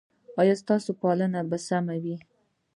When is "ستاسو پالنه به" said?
0.61-1.57